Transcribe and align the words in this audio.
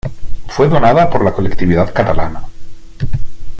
Fue 0.47 0.67
donada 0.67 1.11
por 1.11 1.23
la 1.23 1.31
Colectividad 1.31 1.93
Catalana. 1.93 2.41